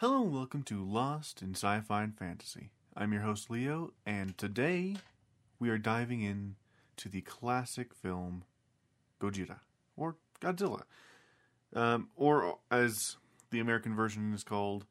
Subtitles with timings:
[0.00, 2.68] Hello and welcome to Lost in Sci-Fi and Fantasy.
[2.94, 4.96] I'm your host Leo, and today
[5.58, 6.56] we are diving in
[6.98, 8.44] to the classic film
[9.18, 9.60] Gojira
[9.96, 10.82] or Godzilla,
[11.74, 13.16] um, or as
[13.50, 14.84] the American version is called,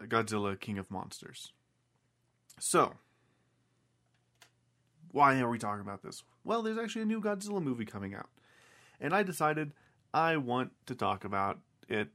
[0.00, 1.52] Godzilla King of Monsters.
[2.58, 2.94] So,
[5.12, 6.22] why are we talking about this?
[6.44, 8.30] Well, there's actually a new Godzilla movie coming out,
[9.02, 9.72] and I decided
[10.14, 11.58] I want to talk about
[11.90, 12.08] it,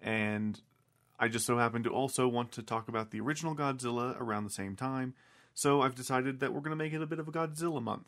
[0.00, 0.58] and
[1.18, 4.50] I just so happen to also want to talk about the original Godzilla around the
[4.50, 5.14] same time,
[5.54, 8.06] so I've decided that we're going to make it a bit of a Godzilla month.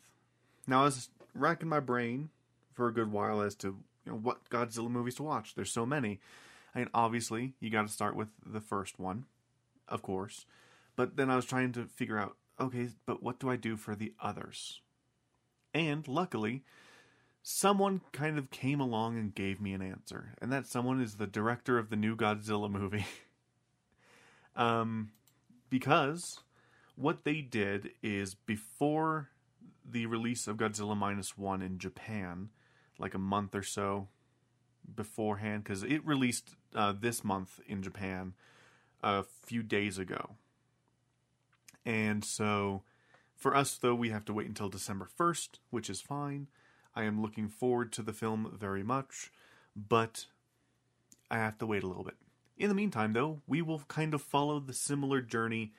[0.67, 2.29] Now, I was racking my brain
[2.73, 3.67] for a good while as to
[4.05, 5.55] you know, what Godzilla movies to watch.
[5.55, 6.19] There's so many.
[6.75, 9.25] I mean, obviously, you got to start with the first one,
[9.87, 10.45] of course.
[10.95, 13.95] But then I was trying to figure out, okay, but what do I do for
[13.95, 14.81] the others?
[15.73, 16.63] And luckily,
[17.41, 21.27] someone kind of came along and gave me an answer, and that someone is the
[21.27, 23.05] director of the new Godzilla movie.
[24.55, 25.11] um,
[25.69, 26.39] because
[26.95, 29.29] what they did is before
[29.89, 32.49] the release of Godzilla minus one in Japan,
[32.97, 34.07] like a month or so
[34.95, 38.33] beforehand, because it released uh, this month in Japan
[39.01, 40.31] a few days ago.
[41.85, 42.83] And so
[43.35, 46.47] for us, though, we have to wait until December 1st, which is fine.
[46.99, 49.31] I am looking forward to the film very much,
[49.73, 50.25] but
[51.31, 52.17] I have to wait a little bit.
[52.57, 55.71] In the meantime, though, we will kind of follow the similar journey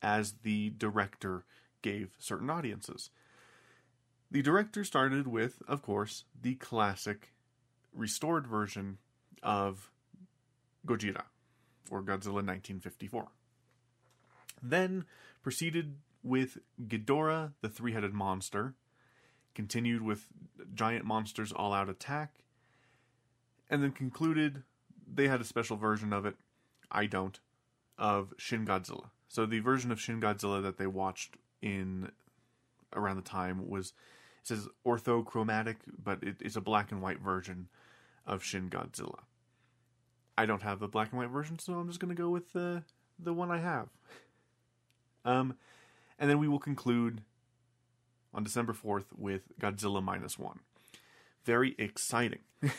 [0.00, 1.44] as the director
[1.82, 3.10] gave certain audiences.
[4.30, 7.32] The director started with, of course, the classic
[7.92, 8.98] restored version
[9.42, 9.90] of
[10.86, 11.24] Gojira,
[11.90, 13.26] or Godzilla 1954.
[14.62, 15.06] Then
[15.42, 18.74] proceeded with Ghidorah, the three headed monster,
[19.58, 20.28] continued with
[20.72, 22.30] Giant Monsters All Out Attack,
[23.68, 24.62] and then concluded
[25.12, 26.36] they had a special version of it,
[26.92, 27.40] I don't,
[27.98, 29.10] of Shin Godzilla.
[29.26, 32.12] So the version of Shin Godzilla that they watched in
[32.94, 33.88] around the time was
[34.42, 37.66] it says orthochromatic, but it, it's a black and white version
[38.24, 39.22] of Shin Godzilla.
[40.36, 42.52] I don't have the black and white version, so I'm just going to go with
[42.52, 42.84] the
[43.18, 43.88] the one I have.
[45.24, 45.56] Um,
[46.16, 47.22] and then we will conclude
[48.38, 50.60] on December 4th with Godzilla minus one.
[51.44, 52.38] Very exciting.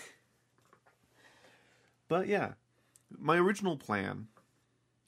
[2.08, 2.54] but yeah,
[3.12, 4.28] my original plan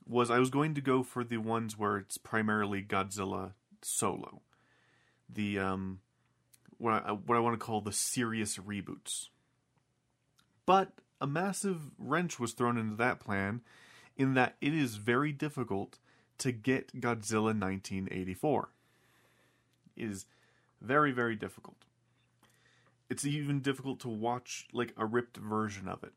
[0.06, 4.42] was I was going to go for the ones where it's primarily Godzilla solo.
[5.34, 6.02] The um
[6.78, 9.30] what I, what I want to call the serious reboots.
[10.66, 10.92] But
[11.22, 13.62] a massive wrench was thrown into that plan
[14.18, 15.98] in that it is very difficult
[16.40, 18.70] to get Godzilla 1984.
[19.96, 20.26] It is
[20.82, 21.78] very very difficult.
[23.10, 26.14] It's even difficult to watch like a ripped version of it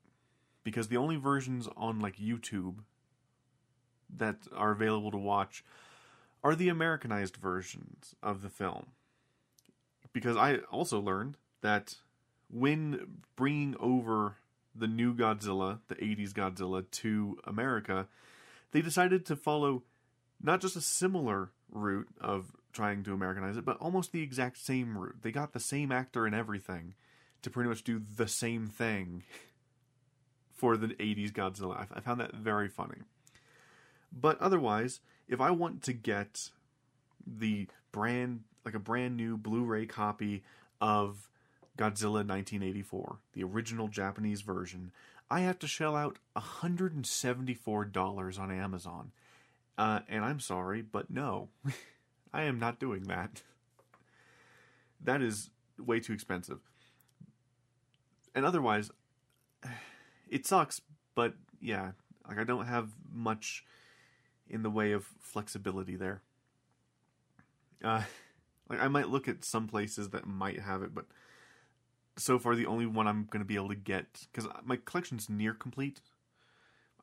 [0.63, 2.77] because the only versions on like YouTube
[4.17, 5.65] that are available to watch
[6.43, 8.87] are the Americanized versions of the film.
[10.13, 11.97] Because I also learned that
[12.51, 14.37] when bringing over
[14.75, 18.09] the new Godzilla, the 80s Godzilla, to America,
[18.73, 19.83] they decided to follow
[20.43, 24.99] not just a similar route of trying to Americanize it, but almost the exact same
[24.99, 25.23] route.
[25.23, 26.93] They got the same actor and everything
[27.43, 29.23] to pretty much do the same thing
[30.55, 31.87] for the 80s Godzilla.
[31.93, 32.99] I found that very funny.
[34.13, 36.51] But otherwise, if I want to get
[37.27, 40.43] the brand, like a brand new Blu ray copy
[40.81, 41.29] of
[41.79, 44.93] Godzilla 1984, the original Japanese version,
[45.31, 49.13] I have to shell out $174 on Amazon.
[49.77, 51.49] Uh, and I'm sorry, but no,
[52.35, 53.43] I am not doing that.
[55.01, 56.59] That is way too expensive.
[58.35, 58.91] And otherwise,
[60.29, 60.81] it sucks,
[61.15, 61.93] but yeah,
[62.29, 63.65] like I don't have much
[64.51, 66.23] in the way of flexibility there.
[67.83, 68.03] Uh,
[68.69, 71.07] like I might look at some places that might have it, but
[72.17, 75.31] so far the only one I'm going to be able to get because my collection's
[75.31, 76.01] near complete.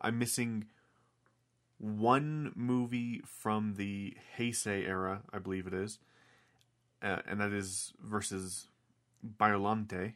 [0.02, 0.66] I'm missing
[1.82, 5.98] one movie from the Heisei era, I believe it is,
[7.02, 8.68] uh, and that is versus
[9.26, 10.14] Biolante.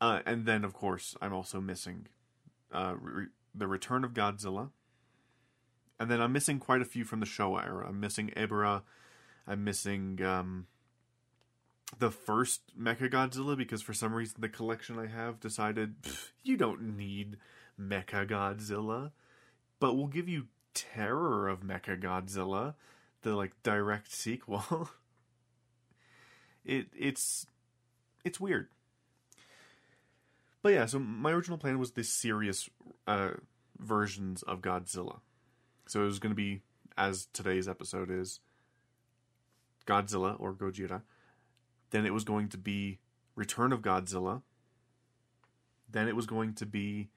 [0.00, 2.08] Uh, and then, of course, I'm also missing
[2.72, 4.70] uh, re- the Return of Godzilla.
[6.00, 7.86] And then I'm missing quite a few from the Showa era.
[7.88, 8.82] I'm missing Ebirah.
[9.46, 10.66] I'm missing um,
[12.00, 15.94] the first Mecha Godzilla because for some reason the collection I have decided
[16.42, 17.36] you don't need
[17.80, 19.12] Mecha Godzilla
[19.82, 22.74] but we'll give you Terror of Mecha Godzilla,
[23.22, 24.88] the like direct sequel.
[26.64, 27.48] it it's
[28.24, 28.68] it's weird.
[30.62, 32.70] But yeah, so my original plan was this serious
[33.08, 33.30] uh,
[33.76, 35.18] versions of Godzilla.
[35.86, 36.60] So it was going to be,
[36.96, 38.38] as today's episode is,
[39.84, 41.02] Godzilla or Gojira.
[41.90, 43.00] Then it was going to be
[43.34, 44.42] Return of Godzilla.
[45.90, 47.08] Then it was going to be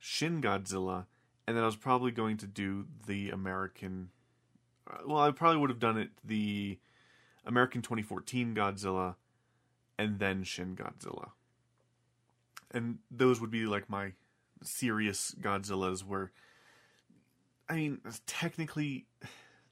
[0.00, 1.06] Shin Godzilla.
[1.46, 4.10] And then I was probably going to do the American.
[4.88, 6.78] uh, Well, I probably would have done it the
[7.44, 9.16] American 2014 Godzilla
[9.98, 11.30] and then Shin Godzilla.
[12.70, 14.12] And those would be like my
[14.62, 16.30] serious Godzillas where
[17.68, 19.06] I mean technically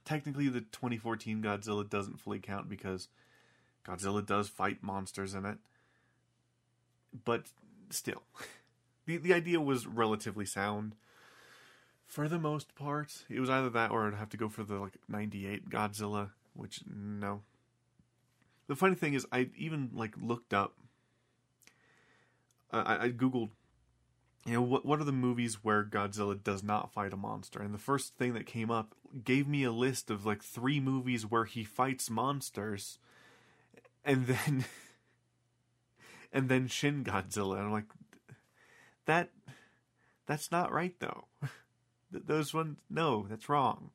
[0.04, 3.08] technically the 2014 Godzilla doesn't fully count because
[3.86, 5.58] Godzilla does fight monsters in it.
[7.24, 7.46] But
[7.90, 8.22] still
[9.06, 10.94] the the idea was relatively sound
[12.10, 13.24] for the most part.
[13.30, 16.80] It was either that or I'd have to go for the like 98 Godzilla, which
[16.86, 17.42] no.
[18.66, 20.74] The funny thing is I even like looked up
[22.72, 23.50] I, I googled
[24.46, 27.74] you know what what are the movies where Godzilla does not fight a monster and
[27.74, 31.44] the first thing that came up gave me a list of like three movies where
[31.44, 32.98] he fights monsters
[34.04, 34.64] and then
[36.32, 37.90] and then Shin Godzilla and I'm like
[39.06, 39.30] that
[40.26, 41.24] that's not right though
[42.12, 43.90] Th- those ones no that's wrong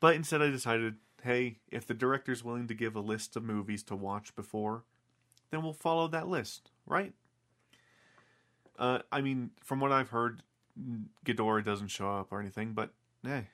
[0.00, 3.82] but instead I decided hey if the director's willing to give a list of movies
[3.84, 4.84] to watch before
[5.50, 7.12] then we'll follow that list right
[8.78, 10.42] uh, I mean, from what I've heard,
[11.24, 12.90] Ghidorah doesn't show up or anything, but
[13.22, 13.48] hey,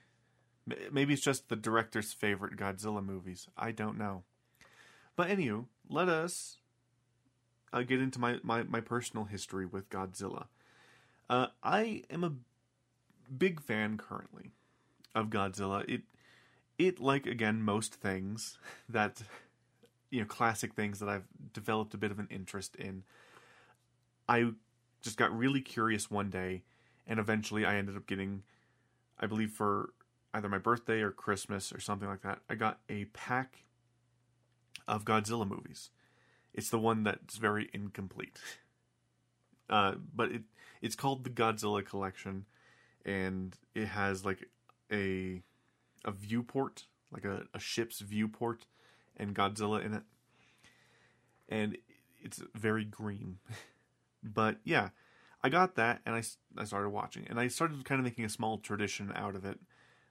[0.91, 3.47] maybe it's just the director's favorite Godzilla movies.
[3.57, 4.23] I don't know.
[5.15, 6.57] But anywho, let us
[7.71, 10.47] uh, get into my, my, my personal history with Godzilla.
[11.29, 12.33] Uh, I am a
[13.37, 14.51] big fan currently
[15.15, 15.87] of Godzilla.
[15.89, 16.01] It
[16.77, 18.57] it like again most things
[18.89, 19.21] that
[20.09, 23.03] you know classic things that I've developed a bit of an interest in.
[24.27, 24.51] I
[25.01, 26.63] just got really curious one day,
[27.05, 28.43] and eventually I ended up getting,
[29.19, 29.93] I believe for
[30.33, 33.65] either my birthday or Christmas or something like that, I got a pack
[34.87, 35.89] of Godzilla movies.
[36.53, 38.39] It's the one that's very incomplete.
[39.69, 40.41] Uh, but it
[40.81, 42.45] it's called the Godzilla Collection,
[43.05, 44.49] and it has like
[44.91, 45.41] a
[46.05, 48.65] a viewport, like a, a ship's viewport,
[49.17, 50.03] and Godzilla in it,
[51.49, 51.77] and
[52.21, 53.37] it's very green.
[54.23, 54.89] but yeah,
[55.43, 56.23] I got that and I
[56.57, 59.59] I started watching and I started kind of making a small tradition out of it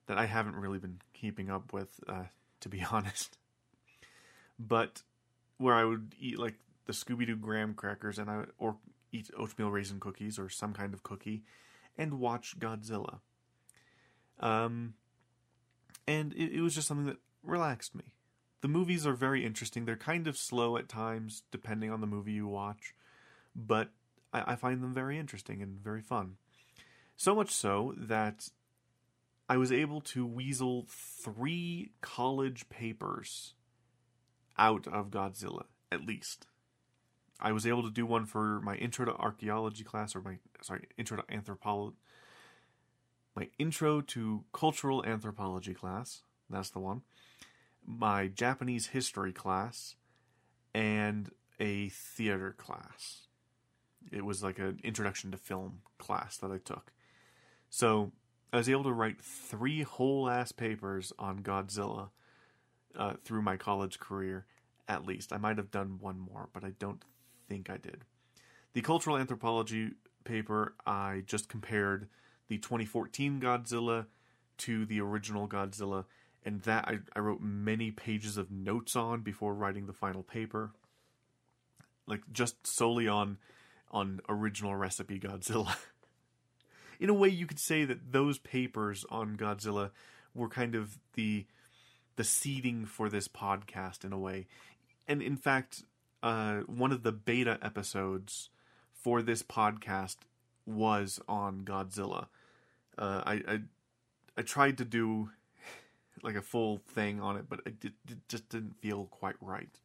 [0.07, 2.25] that I haven't really been keeping up with, uh,
[2.61, 3.39] to be honest.
[4.59, 5.03] But
[5.59, 6.57] where I would eat like
[6.87, 8.77] the Scooby Doo graham crackers and I or
[9.13, 11.45] eat oatmeal raisin cookies or some kind of cookie
[11.97, 13.21] and watch Godzilla.
[14.41, 14.95] Um,
[16.07, 18.13] and it, it was just something that relaxed me.
[18.61, 19.85] The movies are very interesting.
[19.85, 22.95] They're kind of slow at times, depending on the movie you watch,
[23.55, 23.91] but
[24.33, 26.37] I, I find them very interesting and very fun.
[27.17, 28.49] So much so that
[29.49, 33.55] I was able to weasel three college papers
[34.59, 36.47] out of Godzilla, at least.
[37.43, 40.87] I was able to do one for my intro to archaeology class, or my sorry,
[40.97, 41.97] intro to anthropology,
[43.35, 46.23] my intro to cultural anthropology class.
[46.49, 47.03] That's the one.
[47.85, 49.97] My Japanese history class,
[50.75, 53.27] and a theater class.
[54.11, 56.93] It was like an introduction to film class that I took.
[57.71, 58.13] So
[58.53, 62.11] I was able to write three whole ass papers on Godzilla
[62.97, 64.47] uh, through my college career,
[64.89, 65.33] at least.
[65.33, 67.03] I might have done one more, but I don't
[67.49, 68.05] think I did.
[68.75, 69.93] The cultural anthropology
[70.25, 72.09] paper, I just compared
[72.49, 74.07] the 2014 Godzilla
[74.59, 76.05] to the original Godzilla,
[76.45, 80.73] and that I, I wrote many pages of notes on before writing the final paper.
[82.07, 83.39] Like just solely on
[83.91, 85.77] on original recipe Godzilla.
[87.01, 89.91] In a way, you could say that those papers on Godzilla
[90.35, 91.47] were kind of the
[92.17, 94.47] the seeding for this podcast in a way.
[95.09, 95.83] And in fact,
[96.23, 98.51] uh, one of the beta episodes
[98.93, 100.17] for this podcast
[100.67, 102.27] was on Godzilla.
[102.97, 103.61] Uh, I, I
[104.37, 105.31] I tried to do
[106.23, 109.79] like a full thing on it, but it, it just didn't feel quite right.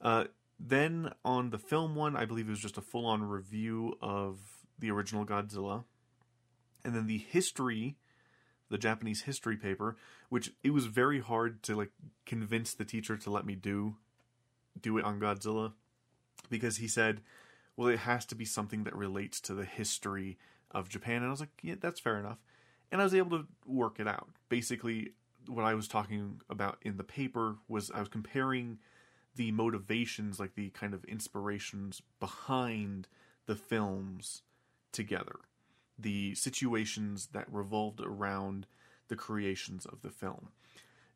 [0.00, 0.24] Uh,
[0.58, 4.38] then on the film one, I believe it was just a full on review of
[4.78, 5.84] the original Godzilla.
[6.84, 7.96] And then the history,
[8.68, 9.96] the Japanese history paper,
[10.28, 11.90] which it was very hard to like
[12.26, 13.96] convince the teacher to let me do
[14.80, 15.72] do it on Godzilla
[16.50, 17.22] because he said,
[17.76, 20.38] "Well, it has to be something that relates to the history
[20.70, 22.38] of Japan." And I was like, "Yeah, that's fair enough."
[22.90, 24.30] And I was able to work it out.
[24.48, 25.12] Basically,
[25.46, 28.78] what I was talking about in the paper was I was comparing
[29.34, 33.08] the motivations, like the kind of inspirations behind
[33.46, 34.42] the films
[34.92, 35.36] together.
[35.98, 38.66] the situations that revolved around
[39.08, 40.50] the creations of the film.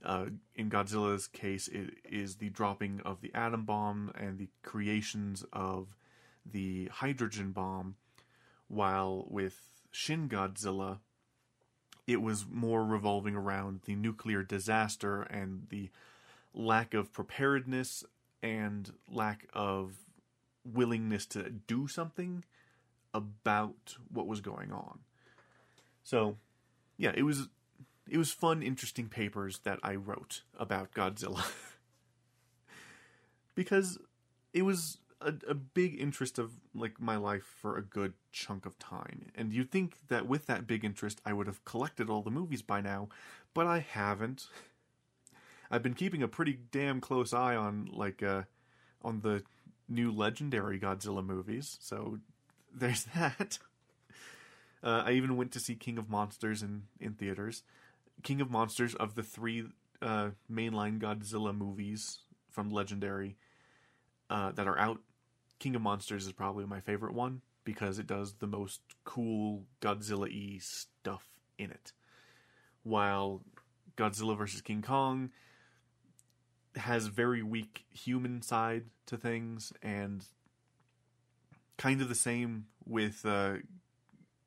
[0.05, 5.45] Uh, in Godzilla's case, it is the dropping of the atom bomb and the creations
[5.53, 5.97] of
[6.45, 7.97] the hydrogen bomb,
[8.69, 9.61] while with
[9.91, 10.99] Shin Godzilla,
[12.07, 15.91] it was more revolving around the nuclear disaster and the
[16.55, 18.05] lack of preparedness
[18.43, 19.95] and lack of
[20.65, 22.45] willingness to do something
[23.13, 25.01] about what was going on.
[26.05, 26.37] So,
[26.97, 27.49] yeah, it was
[28.09, 31.45] it was fun, interesting papers that I wrote about Godzilla
[33.55, 33.99] because
[34.53, 38.79] it was a, a big interest of like my life for a good chunk of
[38.79, 39.27] time.
[39.35, 42.63] And you'd think that with that big interest, I would have collected all the movies
[42.63, 43.09] by now,
[43.55, 44.47] but I haven't.
[45.71, 48.43] I've been keeping a pretty damn close eye on like uh
[49.03, 49.43] on the
[49.89, 51.79] new legendary Godzilla movies.
[51.81, 52.19] So
[52.73, 53.59] there's that.
[54.83, 57.63] Uh, I even went to see King of Monsters in in theaters.
[58.23, 59.65] King of Monsters of the three
[60.03, 62.21] uh, mainline Godzilla movies
[62.51, 63.37] from Legendary
[64.31, 65.01] uh, that are out.
[65.59, 70.29] King of Monsters is probably my favorite one because it does the most cool Godzilla
[70.31, 71.25] y stuff
[71.59, 71.93] in it.
[72.83, 73.43] While
[73.97, 74.61] Godzilla vs.
[74.61, 75.31] King Kong
[76.77, 80.25] has very weak human side to things and
[81.79, 83.55] kind of the same with uh,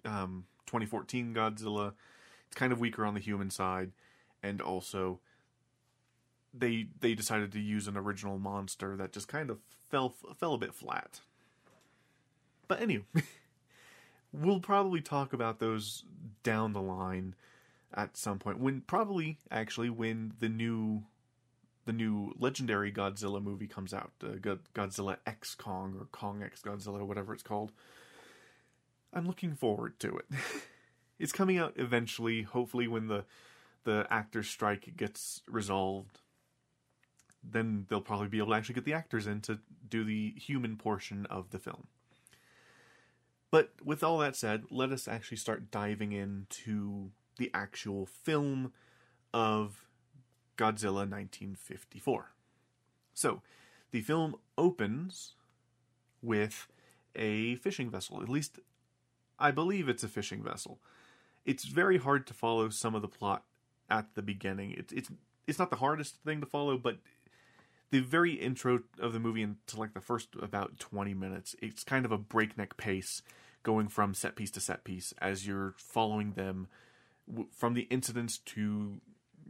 [0.06, 1.94] um, 2014 Godzilla.
[2.50, 3.92] It's kind of weaker on the human side,
[4.42, 5.20] and also
[6.54, 10.58] they they decided to use an original monster that just kind of fell fell a
[10.58, 11.22] bit flat.
[12.68, 13.06] But anyway,
[14.34, 16.04] we'll probably talk about those
[16.44, 17.36] down the line
[17.94, 21.04] at some point when probably actually when the new
[21.86, 27.06] the new legendary Godzilla movie comes out, uh, Godzilla X Kong or Kong X Godzilla,
[27.06, 27.72] whatever it's called.
[29.12, 30.26] I'm looking forward to it.
[31.20, 33.26] it's coming out eventually, hopefully when the
[33.84, 36.20] the actor strike gets resolved.
[37.44, 40.76] Then they'll probably be able to actually get the actors in to do the human
[40.76, 41.88] portion of the film.
[43.52, 48.74] But with all that said, let us actually start diving into the actual film
[49.34, 49.86] of
[50.58, 52.32] Godzilla 1954.
[53.14, 53.42] So,
[53.92, 55.34] the film opens
[56.22, 56.68] with
[57.16, 58.22] a fishing vessel.
[58.22, 58.60] At least,
[59.40, 60.80] I believe it's a fishing vessel.
[61.50, 63.44] It's very hard to follow some of the plot
[63.90, 64.76] at the beginning.
[64.78, 65.10] It's it's
[65.48, 67.00] it's not the hardest thing to follow, but
[67.90, 72.06] the very intro of the movie into like the first about 20 minutes, it's kind
[72.06, 73.24] of a breakneck pace
[73.64, 76.68] going from set piece to set piece as you're following them
[77.52, 79.02] from the incidents to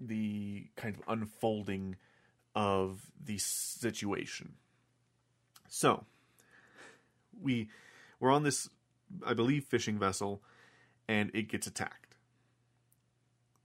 [0.02, 1.98] the kind of unfolding
[2.56, 4.54] of the situation.
[5.68, 6.06] So,
[7.42, 7.68] we
[8.22, 8.70] we're on this
[9.26, 10.42] I believe fishing vessel
[11.10, 12.16] and it gets attacked.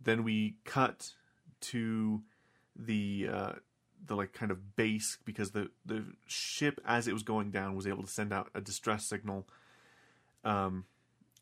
[0.02, 1.12] Then we cut
[1.60, 2.22] to
[2.74, 3.52] the uh,
[4.04, 7.86] the like kind of base because the the ship as it was going down was
[7.86, 9.48] able to send out a distress signal
[10.44, 10.84] um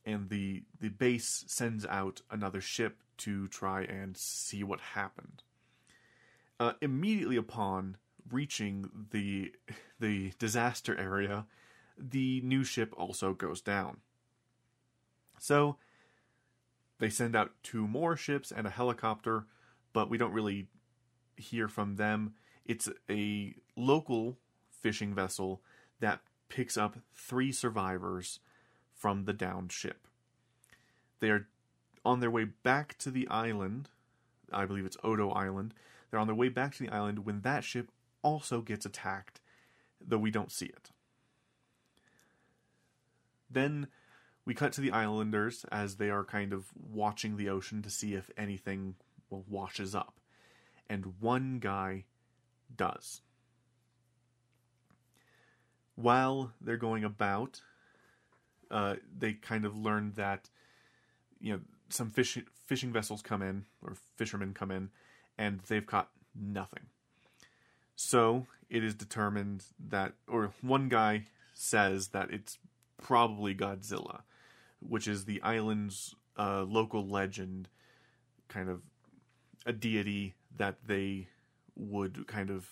[0.04, 5.42] and the the base sends out another ship to try and see what happened.
[6.58, 7.96] Uh, immediately upon
[8.30, 9.52] reaching the
[10.00, 11.46] the disaster area,
[11.96, 13.98] the new ship also goes down.
[15.38, 15.76] So
[17.02, 19.46] they send out two more ships and a helicopter,
[19.92, 20.68] but we don't really
[21.36, 22.34] hear from them.
[22.64, 24.38] It's a local
[24.70, 25.62] fishing vessel
[25.98, 28.38] that picks up three survivors
[28.94, 30.06] from the downed ship.
[31.18, 31.48] They are
[32.04, 33.88] on their way back to the island.
[34.52, 35.74] I believe it's Odo Island.
[36.08, 37.90] They're on their way back to the island when that ship
[38.22, 39.40] also gets attacked,
[40.00, 40.90] though we don't see it.
[43.50, 43.88] Then
[44.44, 48.14] we cut to the islanders as they are kind of watching the ocean to see
[48.14, 48.96] if anything
[49.30, 50.18] well, washes up.
[50.88, 52.04] And one guy
[52.74, 53.22] does.
[55.94, 57.60] While they're going about,
[58.70, 60.50] uh, they kind of learn that,
[61.40, 64.90] you know, some fishing fishing vessels come in or fishermen come in,
[65.36, 66.84] and they've caught nothing.
[67.94, 72.58] So it is determined that, or one guy says that it's
[73.00, 74.22] probably Godzilla,
[74.88, 77.68] which is the island's uh, local legend,
[78.48, 78.82] kind of
[79.66, 81.28] a deity that they
[81.76, 82.66] would kind of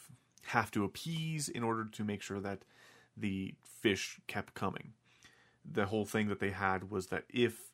[0.45, 2.65] have to appease in order to make sure that
[3.17, 4.93] the fish kept coming.
[5.71, 7.71] The whole thing that they had was that if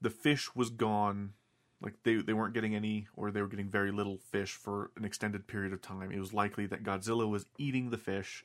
[0.00, 1.32] the fish was gone
[1.80, 5.04] like they they weren't getting any or they were getting very little fish for an
[5.04, 8.44] extended period of time it was likely that godzilla was eating the fish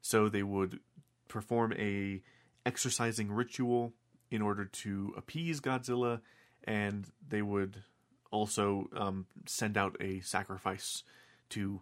[0.00, 0.80] so they would
[1.28, 2.22] perform a
[2.66, 3.92] exorcising ritual
[4.34, 6.20] in order to appease Godzilla,
[6.64, 7.84] and they would
[8.32, 11.04] also um, send out a sacrifice
[11.50, 11.80] to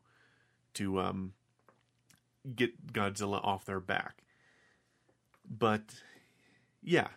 [0.75, 1.33] to um,
[2.55, 4.23] get Godzilla off their back.
[5.49, 5.83] But
[6.83, 7.09] yeah,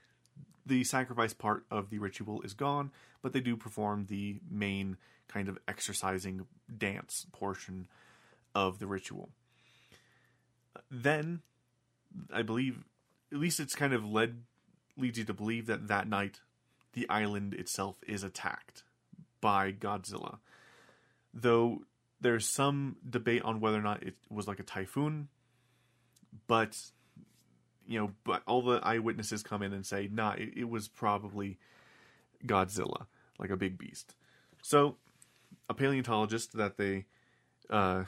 [0.66, 2.90] the sacrifice part of the ritual is gone,
[3.20, 4.96] but they do perform the main
[5.28, 6.46] kind of exorcising
[6.78, 7.88] dance portion
[8.54, 9.28] of the ritual.
[10.90, 11.42] Then,
[12.32, 12.84] I believe,
[13.30, 14.44] at least it's kind of led
[14.98, 16.40] leads you to believe that that night
[16.92, 18.82] the island itself is attacked
[19.40, 20.38] by Godzilla.
[21.32, 21.82] Though
[22.20, 25.28] there's some debate on whether or not it was like a typhoon,
[26.46, 26.76] but
[27.86, 31.58] you know, but all the eyewitnesses come in and say, nah, it, it was probably
[32.46, 33.06] Godzilla,
[33.38, 34.14] like a big beast.
[34.62, 34.96] So,
[35.70, 37.06] a paleontologist that they
[37.70, 38.04] uh,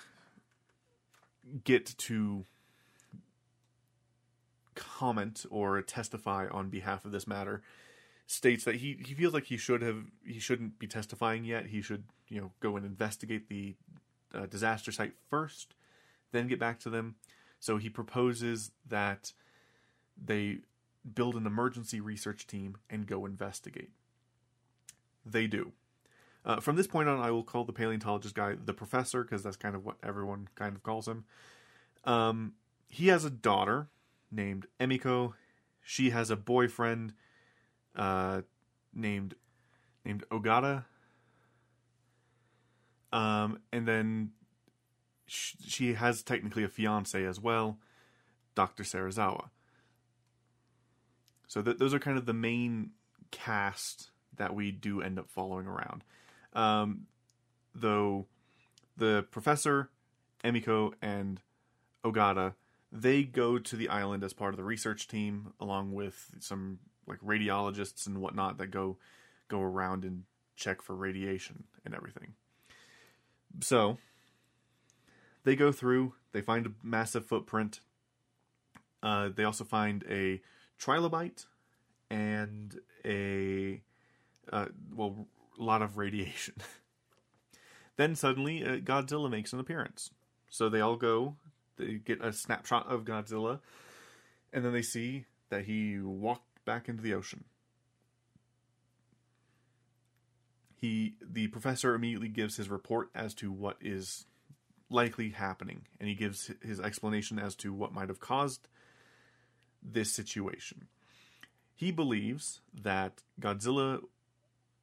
[1.65, 2.45] get to
[4.75, 7.63] comment or testify on behalf of this matter
[8.27, 11.67] states that he, he feels like he should have he shouldn't be testifying yet.
[11.67, 13.75] He should you know go and investigate the
[14.35, 15.75] uh, disaster site first,
[16.33, 17.17] then get back to them.
[17.59, 19.33] So he proposes that
[20.17, 20.59] they
[21.15, 23.91] build an emergency research team and go investigate.
[25.27, 25.73] They do.
[26.45, 29.57] Uh, from this point on, I will call the paleontologist guy the professor because that's
[29.57, 31.25] kind of what everyone kind of calls him.
[32.05, 32.55] Um,
[32.89, 33.89] he has a daughter
[34.31, 35.35] named Emiko.
[35.83, 37.15] She has a boyfriend
[37.97, 38.43] uh,
[38.95, 39.35] named
[40.05, 40.85] named Ogata.
[43.13, 44.31] Um, and then
[45.27, 47.79] sh- she has technically a fiance as well,
[48.55, 48.85] Dr.
[48.85, 49.51] Serizawa.
[51.49, 52.91] So th- those are kind of the main
[53.33, 56.05] cast that we do end up following around.
[56.53, 57.07] Um,
[57.75, 58.27] though
[58.97, 59.91] the professor,
[60.45, 61.41] Emiko, and
[62.05, 62.55] Ogata,
[62.93, 67.21] they go to the island as part of the research team, along with some like
[67.21, 68.97] radiologists and whatnot that go
[69.49, 70.25] go around and
[70.57, 72.35] check for radiation and everything.
[73.61, 73.99] So
[75.45, 77.81] they go through, they find a massive footprint.
[79.03, 80.41] Uh, they also find a
[80.79, 81.47] trilobite
[82.11, 83.81] and a
[84.53, 85.27] uh, well,
[85.59, 86.55] a lot of radiation.
[87.97, 90.11] then suddenly, uh, Godzilla makes an appearance.
[90.49, 91.37] So they all go.
[91.81, 93.61] They get a snapshot of Godzilla,
[94.53, 97.45] and then they see that he walked back into the ocean.
[100.77, 104.27] He, the professor, immediately gives his report as to what is
[104.89, 108.69] likely happening, and he gives his explanation as to what might have caused
[109.83, 110.89] this situation.
[111.75, 114.01] He believes that Godzilla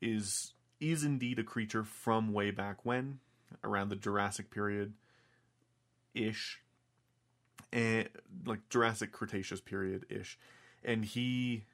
[0.02, 3.20] is is indeed a creature from way back when,
[3.64, 4.94] around the Jurassic period
[6.14, 6.62] ish,
[7.72, 8.10] and
[8.46, 10.38] like Jurassic Cretaceous period ish,
[10.84, 11.66] and he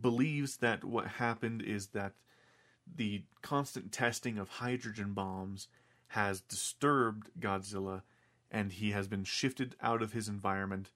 [0.00, 2.12] believes that what happened is that
[2.94, 5.68] the constant testing of hydrogen bombs
[6.08, 8.02] has disturbed Godzilla,
[8.50, 10.90] and he has been shifted out of his environment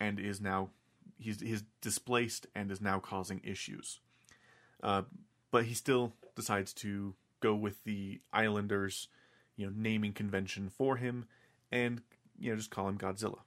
[0.00, 0.70] and is now
[1.18, 4.00] he's he's displaced and is now causing issues.
[4.82, 5.02] Uh,
[5.50, 9.08] but he still decides to go with the Islanders,
[9.56, 11.26] you know, naming convention for him,
[11.70, 12.02] and
[12.38, 13.40] you know, just call him Godzilla.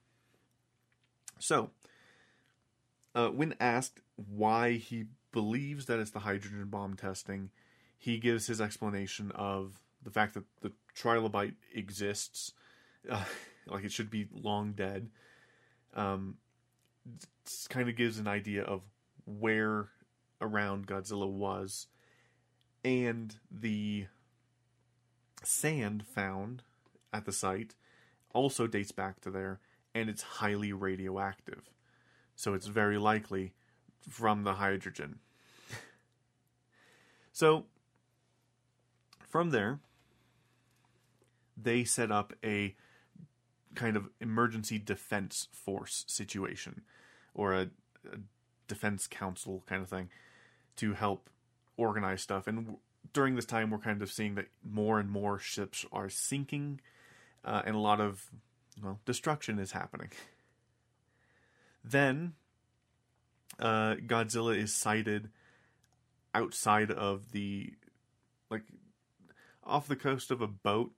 [1.40, 1.70] So,
[3.14, 7.50] uh, when asked why he believes that it's the hydrogen bomb testing,
[7.98, 12.52] he gives his explanation of the fact that the trilobite exists,
[13.08, 13.24] uh,
[13.66, 15.10] like it should be long dead.
[15.94, 16.36] Um,
[17.68, 18.82] kind of gives an idea of
[19.24, 19.88] where
[20.40, 21.86] around Godzilla was,
[22.84, 24.06] and the
[25.42, 26.62] sand found
[27.12, 27.74] at the site
[28.32, 29.60] also dates back to there,
[29.94, 31.70] and it's highly radioactive.
[32.36, 33.52] So it's very likely
[34.08, 35.18] from the hydrogen.
[37.32, 37.66] so
[39.28, 39.80] from there,
[41.56, 42.74] they set up a
[43.74, 46.82] kind of emergency defense force situation
[47.34, 47.70] or a,
[48.12, 48.18] a
[48.66, 50.08] defense council kind of thing
[50.76, 51.30] to help
[51.76, 52.46] organize stuff.
[52.46, 52.76] And
[53.12, 56.80] during this time, we're kind of seeing that more and more ships are sinking,
[57.44, 58.30] uh, and a lot of
[58.82, 60.10] well destruction is happening.
[61.84, 62.34] Then,
[63.58, 65.30] uh, Godzilla is sighted
[66.34, 67.72] outside of the
[68.50, 68.62] like
[69.64, 70.92] off the coast of a boat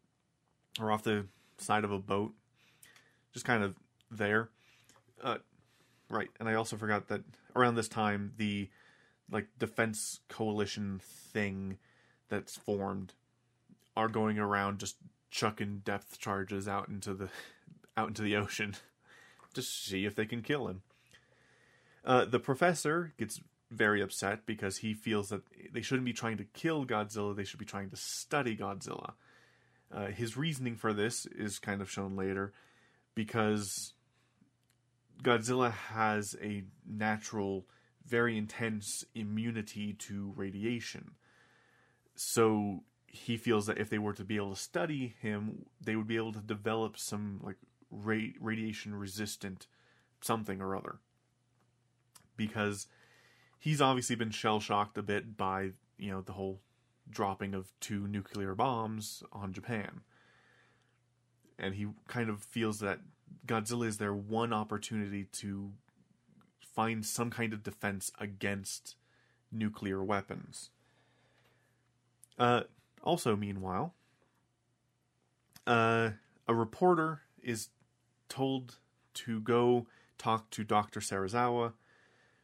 [0.80, 1.26] or off the
[1.58, 2.32] side of a boat,
[3.32, 3.76] just kind of
[4.10, 4.48] there.
[5.22, 5.38] Uh,
[6.08, 7.22] right, and I also forgot that
[7.54, 8.68] around this time the
[9.30, 11.78] like defense coalition thing
[12.28, 13.14] that's formed
[13.96, 14.96] are going around just
[15.30, 17.28] chucking depth charges out into the
[17.96, 18.74] out into the ocean
[19.54, 20.82] to see if they can kill him.
[22.04, 26.44] Uh, the professor gets very upset because he feels that they shouldn't be trying to
[26.44, 29.12] kill Godzilla, they should be trying to study Godzilla.
[29.92, 32.52] Uh, his reasoning for this is kind of shown later
[33.14, 33.94] because
[35.22, 37.66] Godzilla has a natural,
[38.06, 41.12] very intense immunity to radiation.
[42.14, 46.06] So he feels that if they were to be able to study him, they would
[46.06, 47.56] be able to develop some like
[47.92, 49.66] ra- radiation resistant
[50.20, 50.96] something or other.
[52.36, 52.88] Because
[53.58, 56.60] he's obviously been shell shocked a bit by you know the whole
[57.08, 60.00] dropping of two nuclear bombs on Japan.
[61.58, 63.00] And he kind of feels that
[63.46, 65.72] Godzilla is their one opportunity to
[66.74, 68.96] find some kind of defense against
[69.50, 70.70] nuclear weapons.
[72.38, 72.62] Uh,
[73.02, 73.94] also, meanwhile,
[75.66, 76.10] uh,
[76.48, 77.68] a reporter is
[78.32, 78.78] told
[79.12, 81.00] to go talk to Dr.
[81.00, 81.74] Serizawa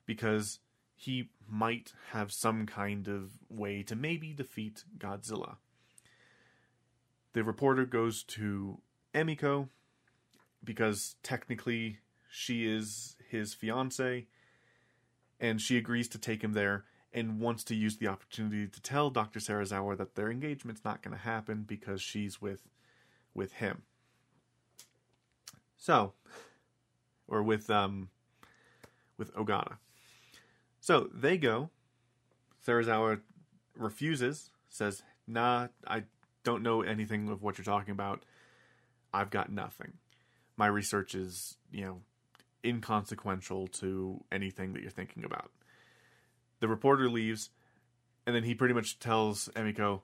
[0.05, 0.59] because
[0.95, 5.57] he might have some kind of way to maybe defeat Godzilla.
[7.33, 8.81] The reporter goes to
[9.15, 9.69] Emiko
[10.63, 11.99] because technically
[12.31, 14.27] she is his fiance
[15.41, 19.09] and she agrees to take him there and wants to use the opportunity to tell
[19.09, 19.41] Dr.
[19.41, 22.69] Serizawa that their engagement's not going to happen because she's with
[23.35, 23.85] with him.
[25.79, 26.13] So,
[27.27, 28.11] or with um
[29.17, 29.79] with Ogata.
[30.81, 31.71] So they go.
[32.67, 33.21] Serizawa
[33.77, 36.05] refuses, says, Nah, I
[36.45, 38.25] don't know anything of what you're talking about.
[39.13, 39.95] I've got nothing.
[40.57, 42.01] My research is, you know,
[42.65, 45.51] inconsequential to anything that you're thinking about.
[46.61, 47.51] The reporter leaves,
[48.27, 50.03] and then he pretty much tells Emiko,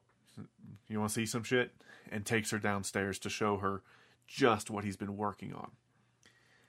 [0.89, 1.73] You want to see some shit?
[2.13, 3.83] And takes her downstairs to show her
[4.27, 5.71] just what he's been working on.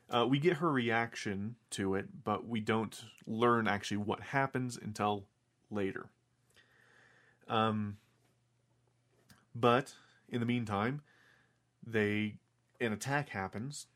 [0.09, 5.25] Uh, we get her reaction to it, but we don't learn actually what happens until
[5.71, 6.09] later.
[7.47, 7.97] Um,
[9.55, 9.93] but
[10.29, 11.01] in the meantime,
[11.85, 12.35] they
[12.79, 13.87] an attack happens.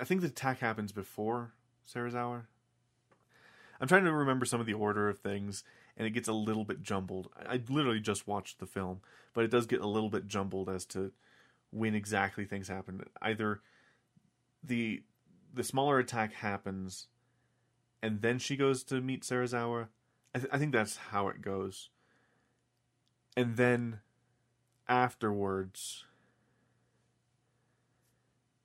[0.00, 1.52] I think the attack happens before
[1.88, 2.44] Serizawa.
[3.80, 5.64] I'm trying to remember some of the order of things,
[5.96, 7.28] and it gets a little bit jumbled.
[7.48, 9.00] I literally just watched the film,
[9.32, 11.12] but it does get a little bit jumbled as to
[11.70, 13.02] when exactly things happen.
[13.22, 13.60] Either
[14.62, 15.02] the
[15.52, 17.08] the smaller attack happens,
[18.02, 19.88] and then she goes to meet Serizawa.
[20.34, 21.88] I, th- I think that's how it goes.
[23.36, 24.00] And then
[24.88, 26.04] afterwards,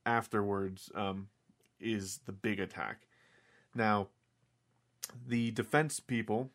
[0.05, 1.29] afterwards um,
[1.79, 3.07] is the big attack.
[3.73, 4.09] Now,
[5.27, 6.49] the defense people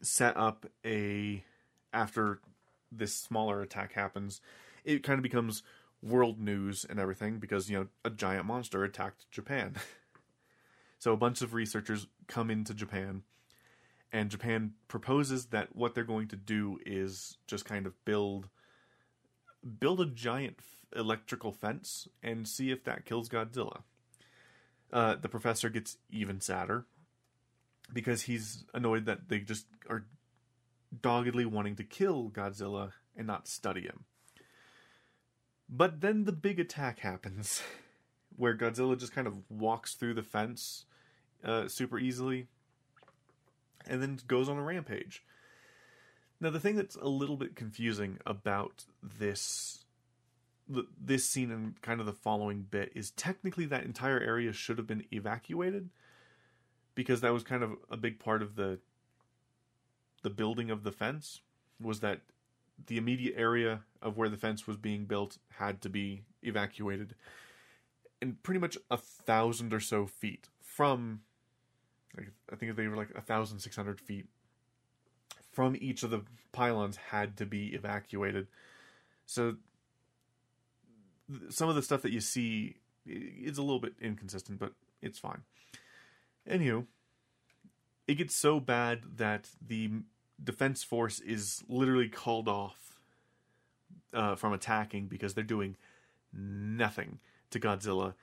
[0.00, 1.44] set up a
[1.92, 2.40] after
[2.90, 4.40] this smaller attack happens,
[4.84, 5.62] it kind of becomes
[6.02, 9.76] world news and everything because you know a giant monster attacked Japan.
[10.98, 13.22] so a bunch of researchers come into Japan
[14.14, 18.48] and Japan proposes that what they're going to do is just kind of build
[19.80, 23.82] build a giant f- electrical fence and see if that kills Godzilla.
[24.92, 26.86] Uh, the professor gets even sadder
[27.92, 30.06] because he's annoyed that they just are
[31.02, 34.04] doggedly wanting to kill Godzilla and not study him.
[35.68, 37.62] But then the big attack happens,
[38.36, 40.84] where Godzilla just kind of walks through the fence
[41.44, 42.46] uh, super easily,
[43.86, 45.24] and then goes on a rampage.
[46.40, 49.84] Now, the thing that's a little bit confusing about this
[50.98, 54.86] this scene and kind of the following bit is technically that entire area should have
[54.86, 55.90] been evacuated
[56.94, 58.78] because that was kind of a big part of the
[60.22, 61.42] the building of the fence
[61.80, 62.20] was that
[62.86, 67.14] the immediate area of where the fence was being built had to be evacuated.
[68.20, 71.20] And pretty much a thousand or so feet from
[72.16, 74.26] like, i think they were like a thousand six hundred feet
[75.52, 78.48] from each of the pylons had to be evacuated.
[79.26, 79.56] So
[81.48, 85.42] some of the stuff that you see is a little bit inconsistent but it's fine.
[86.48, 86.86] Anywho
[88.06, 89.90] it gets so bad that the
[90.42, 93.00] defense force is literally called off
[94.12, 95.76] uh, from attacking because they're doing
[96.32, 97.18] nothing
[97.50, 98.14] to Godzilla,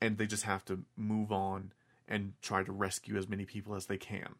[0.00, 1.72] and they just have to move on
[2.08, 4.34] and try to rescue as many people as they can.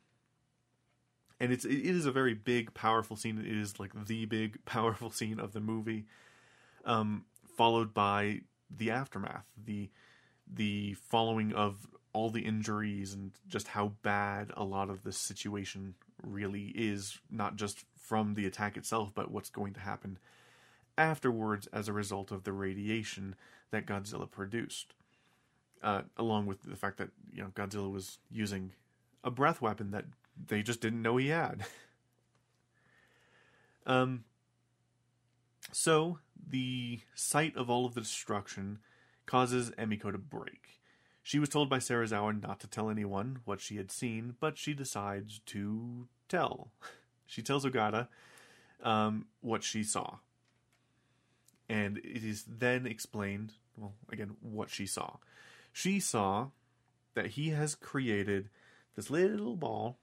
[1.38, 3.38] And it's it is a very big, powerful scene.
[3.38, 6.06] It is like the big, powerful scene of the movie,
[6.84, 7.24] um,
[7.56, 8.40] followed by
[8.74, 9.90] the aftermath, the
[10.52, 15.94] the following of all the injuries and just how bad a lot of this situation
[16.22, 20.18] really is, not just from the attack itself, but what's going to happen
[20.98, 23.34] afterwards as a result of the radiation
[23.70, 24.94] that Godzilla produced.
[25.82, 28.72] Uh, along with the fact that you know Godzilla was using
[29.24, 30.04] a breath weapon that
[30.48, 31.64] they just didn't know he had.
[33.86, 34.24] um,
[35.72, 38.80] so the sight of all of the destruction
[39.24, 40.79] causes Emiko to break.
[41.22, 44.74] She was told by Serizawa not to tell anyone what she had seen, but she
[44.74, 46.70] decides to tell.
[47.26, 48.08] She tells Ogata
[48.82, 50.16] um, what she saw.
[51.68, 55.18] And it is then explained, well, again, what she saw.
[55.72, 56.48] She saw
[57.14, 58.48] that he has created
[58.96, 59.98] this little ball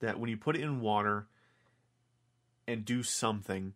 [0.00, 1.26] that when you put it in water
[2.66, 3.74] and do something,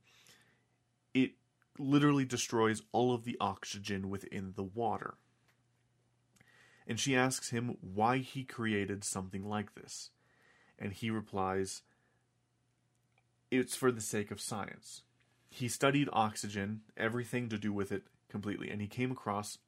[1.12, 1.32] it
[1.78, 5.14] literally destroys all of the oxygen within the water.
[6.86, 10.10] And she asks him why he created something like this.
[10.78, 11.82] And he replies,
[13.50, 15.02] It's for the sake of science.
[15.50, 19.58] He studied oxygen, everything to do with it completely, and he came across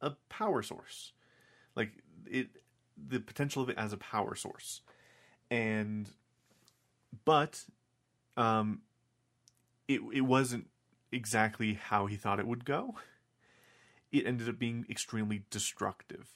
[0.00, 1.12] a power source.
[1.74, 1.90] Like
[2.26, 2.48] it
[2.96, 4.80] the potential of it as a power source.
[5.50, 6.08] And
[7.24, 7.64] but
[8.36, 8.82] um
[9.88, 10.68] it it wasn't
[11.10, 12.96] exactly how he thought it would go.
[14.12, 16.28] It ended up being extremely destructive.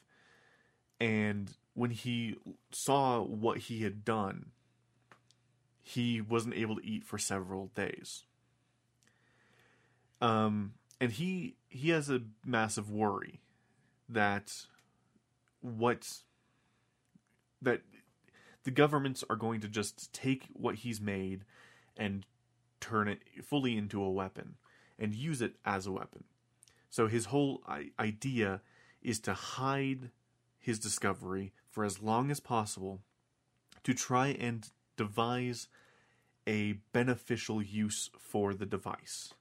[1.01, 2.37] And when he
[2.73, 4.47] saw what he had done,
[5.83, 8.25] he wasn't able to eat for several days.
[10.21, 13.41] Um, and he he has a massive worry
[14.09, 14.53] that
[15.61, 16.07] what
[17.63, 17.83] that
[18.65, 21.45] the governments are going to just take what he's made
[21.97, 22.27] and
[22.81, 24.57] turn it fully into a weapon
[24.99, 26.25] and use it as a weapon.
[26.91, 27.63] So his whole
[27.99, 28.61] idea
[29.03, 30.11] is to hide
[30.69, 33.01] his discovery for as long as possible
[33.83, 35.67] to try and devise
[36.47, 39.33] a beneficial use for the device.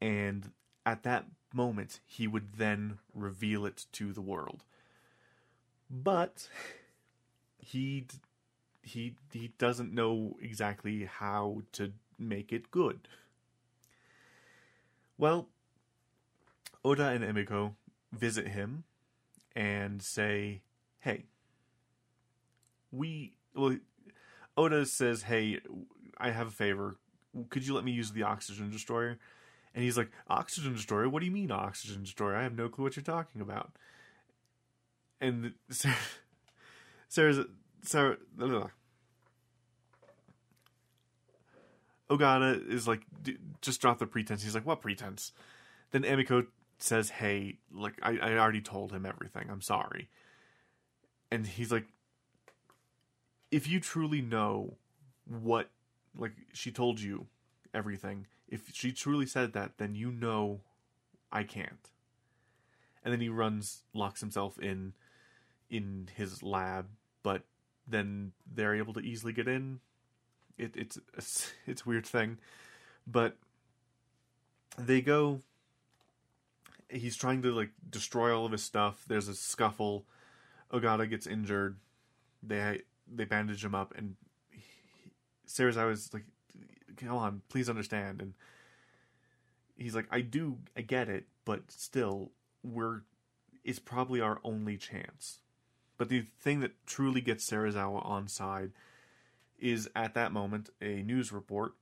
[0.00, 0.52] And
[0.86, 4.64] at that moment, he would then reveal it to the world.
[5.90, 6.48] But
[7.58, 8.06] he
[8.82, 13.06] he he doesn't know exactly how to make it good.
[15.18, 15.48] Well,
[16.82, 17.74] Oda and Emiko
[18.12, 18.84] visit him
[19.54, 20.62] and say,
[21.00, 21.26] "Hey,
[22.90, 23.76] we well."
[24.56, 25.60] Oda says, "Hey,
[26.18, 26.96] I have a favor.
[27.48, 29.18] Could you let me use the oxygen destroyer?"
[29.74, 31.08] And he's like, "Oxygen destroyer?
[31.08, 32.36] What do you mean oxygen destroyer?
[32.36, 33.72] I have no clue what you're talking about."
[35.20, 35.54] And
[37.08, 37.46] Sarah,
[37.82, 38.16] Sarah.
[38.36, 38.68] Blah, blah.
[42.12, 43.02] Ogata is like,
[43.62, 44.42] just drop the pretense.
[44.42, 45.32] He's like, what pretense?
[45.90, 46.46] Then Emiko
[46.82, 49.48] says, hey, like, I, I already told him everything.
[49.50, 50.08] I'm sorry.
[51.30, 51.86] And he's like,
[53.50, 54.74] if you truly know
[55.26, 55.70] what,
[56.16, 57.26] like, she told you
[57.72, 60.60] everything, if she truly said that, then you know
[61.30, 61.90] I can't.
[63.04, 64.92] And then he runs, locks himself in,
[65.70, 66.86] in his lab,
[67.22, 67.42] but
[67.86, 69.80] then they're able to easily get in.
[70.58, 70.98] It, it's
[71.66, 72.38] it's weird thing,
[73.06, 73.36] but
[74.78, 75.40] they go.
[76.92, 79.04] He's trying to like destroy all of his stuff.
[79.06, 80.06] There's a scuffle.
[80.72, 81.78] Ogata gets injured.
[82.42, 84.16] They they bandage him up, and
[85.46, 86.24] Serizawa was like,
[86.96, 88.34] "Come on, please understand." And
[89.76, 93.02] he's like, "I do, I get it, but still, we're
[93.64, 95.40] it's probably our only chance."
[95.98, 98.72] But the thing that truly gets Serizawa on side
[99.58, 101.74] is at that moment a news report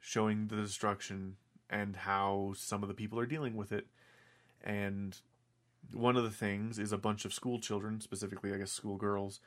[0.00, 1.36] showing the destruction
[1.68, 3.86] and how some of the people are dealing with it.
[4.62, 5.16] And
[5.92, 9.40] one of the things is a bunch of school children, specifically, I guess, school girls,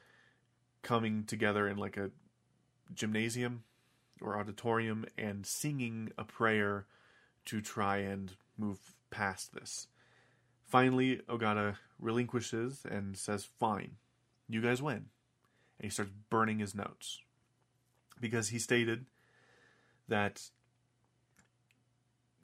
[0.81, 2.11] coming together in like a
[2.93, 3.63] gymnasium
[4.21, 6.85] or auditorium and singing a prayer
[7.45, 9.87] to try and move past this.
[10.65, 13.97] Finally, Ogata relinquishes and says, Fine,
[14.49, 15.09] you guys win.
[15.79, 17.19] And he starts burning his notes.
[18.19, 19.05] Because he stated
[20.07, 20.49] that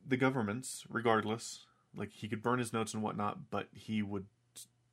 [0.05, 4.25] the governments, regardless, like he could burn his notes and whatnot, but he would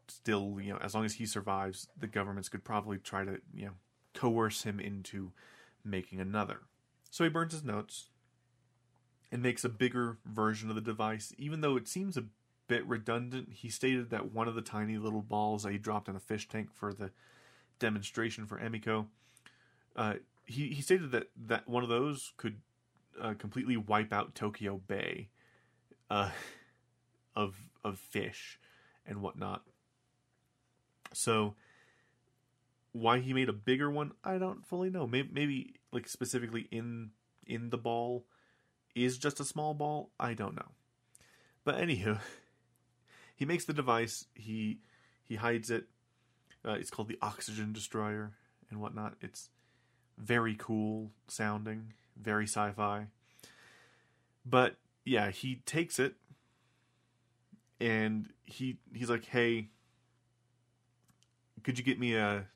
[0.08, 3.66] still, you know, as long as he survives, the governments could probably try to, you
[3.66, 3.72] know,
[4.14, 5.32] coerce him into
[5.84, 6.60] making another.
[7.10, 8.10] So he burns his notes
[9.30, 12.24] and makes a bigger version of the device, even though it seems a
[12.68, 13.50] bit redundant.
[13.52, 16.48] He stated that one of the tiny little balls that he dropped in a fish
[16.48, 17.10] tank for the
[17.78, 19.06] demonstration for Emiko,
[19.94, 22.56] uh, he he stated that that one of those could
[23.20, 25.28] uh, completely wipe out Tokyo Bay,
[26.10, 26.30] uh,
[27.36, 28.58] of of fish
[29.06, 29.62] and whatnot.
[31.12, 31.54] So
[32.92, 35.06] why he made a bigger one, I don't fully know.
[35.06, 37.10] Maybe, maybe like specifically in
[37.46, 38.24] in the ball
[38.94, 40.10] is just a small ball.
[40.18, 40.72] I don't know.
[41.64, 42.18] But anywho,
[43.36, 44.24] he makes the device.
[44.34, 44.80] He
[45.24, 45.84] he hides it.
[46.66, 48.32] Uh, it's called the Oxygen Destroyer
[48.70, 49.14] and whatnot.
[49.20, 49.50] It's
[50.18, 53.06] very cool sounding, very sci-fi.
[54.44, 56.14] But yeah, he takes it
[57.80, 59.68] and he he's like, "Hey,
[61.62, 62.46] could you get me a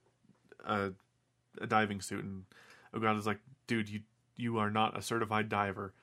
[0.65, 0.91] a,
[1.61, 2.45] a diving suit?" And
[2.95, 4.01] Ogata's like, "Dude, you
[4.37, 5.95] you are not a certified diver."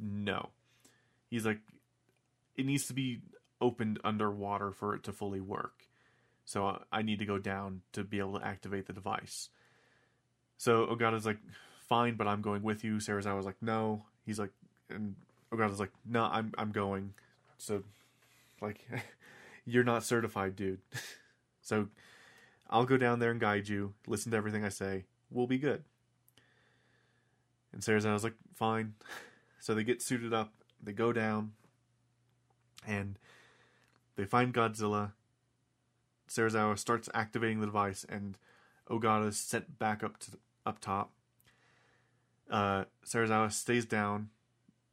[0.00, 0.50] No.
[1.28, 1.60] He's like,
[2.56, 3.20] "It needs to be
[3.60, 5.88] opened underwater for it to fully work."
[6.44, 9.48] So I need to go down to be able to activate the device.
[10.58, 11.38] So Ogata's like,
[11.88, 14.52] "Fine, but I'm going with you." Serizawa's like, "No." He's like,
[14.88, 15.16] and
[15.52, 17.14] Ogata's like, "No, I'm I'm going."
[17.58, 17.82] So
[18.62, 18.86] like,
[19.64, 20.80] you're not certified, dude.
[21.62, 21.88] so
[22.70, 23.94] I'll go down there and guide you.
[24.06, 25.04] Listen to everything I say.
[25.30, 25.84] We'll be good.
[27.72, 28.94] And Serizawa's like, fine.
[29.60, 30.52] So they get suited up.
[30.82, 31.52] They go down,
[32.84, 33.16] and
[34.16, 35.12] they find Godzilla.
[36.28, 38.36] Serizawa starts activating the device, and
[38.90, 40.32] Ogata is sent back up to
[40.66, 41.12] up top.
[42.50, 44.30] Uh, Serizawa stays down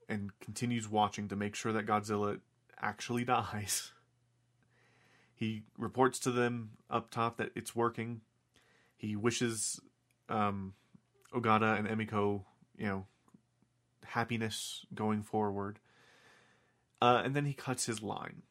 [0.08, 2.40] and continues watching to make sure that Godzilla
[2.82, 3.92] actually dies.
[5.36, 8.22] He reports to them up top that it's working.
[8.98, 9.80] He wishes
[10.28, 10.74] um,
[11.34, 12.44] Ogata and Emiko,
[12.78, 13.06] you know,
[14.04, 15.80] happiness going forward.
[17.02, 18.42] Uh, and then he cuts his line.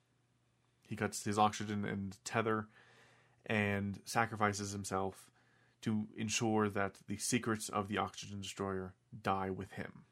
[0.88, 2.68] He cuts his oxygen and tether
[3.44, 5.28] and sacrifices himself
[5.82, 10.04] to ensure that the secrets of the oxygen destroyer die with him.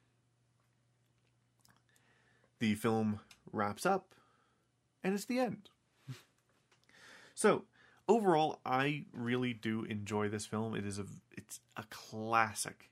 [2.59, 3.21] The film
[3.53, 4.15] wraps up
[5.03, 5.69] and it's the end.
[7.35, 7.65] so,
[8.09, 10.75] overall, I really do enjoy this film.
[10.75, 11.07] It is a
[11.37, 12.91] it's a classic.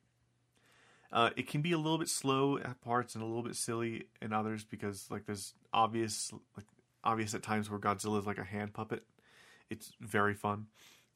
[1.12, 4.06] Uh, it can be a little bit slow at parts and a little bit silly
[4.20, 6.66] in others because like there's obvious like
[7.04, 9.04] obvious at times where Godzilla is like a hand puppet.
[9.70, 10.66] It's very fun.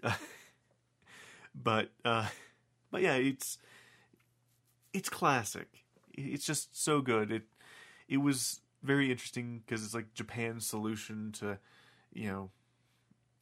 [1.54, 2.28] but uh,
[2.90, 3.58] but yeah, it's
[4.92, 5.68] it's classic.
[6.14, 7.30] It's just so good.
[7.30, 7.42] It
[8.08, 11.58] it was very interesting because it's like Japan's solution to,
[12.10, 12.50] you know,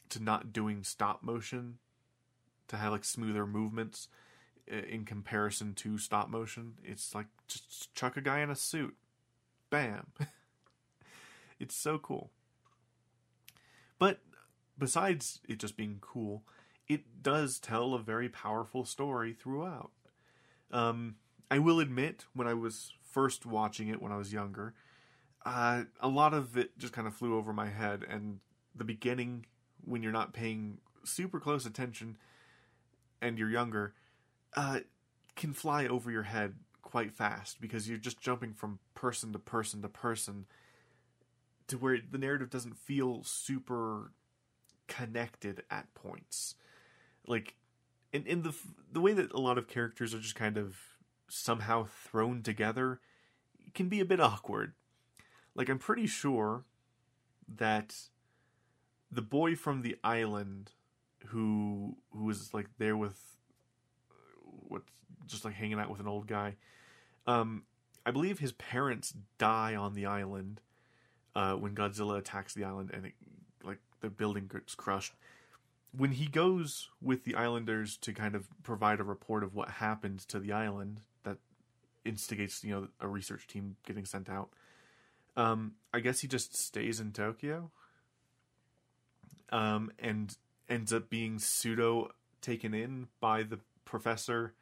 [0.09, 1.79] to not doing stop motion,
[2.67, 4.09] to have like smoother movements
[4.67, 6.75] in comparison to stop motion.
[6.83, 8.97] It's like just chuck a guy in a suit,
[9.71, 10.09] bam.
[11.61, 12.33] it's so cool.
[14.01, 14.19] But
[14.77, 16.43] besides it just being cool,
[16.89, 19.93] it does tell a very powerful story throughout.
[20.73, 21.15] Um,
[21.49, 24.75] I will admit, when I was first watching it when I was younger,
[25.47, 28.05] uh, a lot of it just kind of flew over my head.
[28.07, 28.41] And
[28.75, 29.47] the beginning,
[29.85, 32.19] when you're not paying super close attention
[33.23, 33.95] and you're younger,
[34.57, 34.81] uh,
[35.37, 39.83] can fly over your head quite fast because you're just jumping from person to person
[39.83, 40.47] to person
[41.69, 44.13] to where the narrative doesn't feel super
[44.89, 46.57] connected at points.
[47.27, 47.55] Like,
[48.13, 48.55] in, in the
[48.91, 50.77] the way that a lot of characters are just kind of
[51.29, 53.01] somehow thrown together
[53.75, 54.73] can be a bit awkward
[55.57, 56.65] like I'm pretty sure
[57.57, 57.95] that
[59.11, 60.73] the boy from the island
[61.29, 63.19] who who was like there with
[64.69, 64.83] what
[65.27, 66.55] just like hanging out with an old guy
[67.27, 67.65] um
[68.05, 70.61] I believe his parents die on the island
[71.35, 73.15] uh when Godzilla attacks the island and it
[73.65, 75.15] like the building gets crushed.
[75.97, 80.21] When he goes with the islanders to kind of provide a report of what happened
[80.29, 81.39] to the island that
[82.05, 84.51] instigates you know a research team getting sent out
[85.37, 87.71] um, I guess he just stays in Tokyo.
[89.51, 90.37] Um, and
[90.69, 94.55] ends up being pseudo taken in by the professor,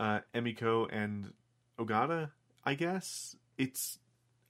[0.00, 1.32] uh, Emiko and
[1.78, 2.30] Ogata.
[2.64, 3.98] I guess it's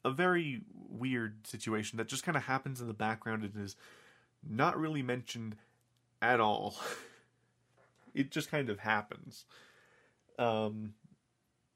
[0.04, 3.76] a very weird situation that just kind of happens in the background and is
[4.48, 5.56] not really mentioned
[6.22, 6.76] at all.
[8.14, 9.44] it just kind of happens.
[10.38, 10.94] Um,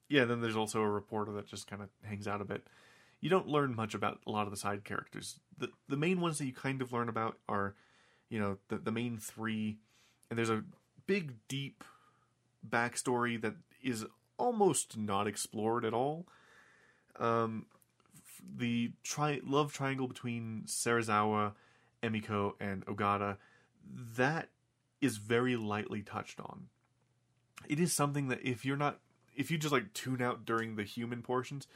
[0.08, 2.66] yeah, then there's also a reporter that just kind of hangs out a bit
[3.20, 5.38] you don't learn much about a lot of the side characters.
[5.58, 7.74] The the main ones that you kind of learn about are,
[8.28, 9.78] you know, the the main three,
[10.28, 10.64] and there's a
[11.06, 11.84] big deep
[12.68, 14.06] backstory that is
[14.38, 16.26] almost not explored at all.
[17.18, 17.66] Um,
[18.56, 21.52] the tri- love triangle between Serizawa,
[22.02, 23.36] Emiko, and Ogata,
[24.16, 24.48] that
[25.00, 26.68] is very lightly touched on.
[27.68, 28.98] It is something that if you're not,
[29.36, 31.66] if you just like tune out during the human portions,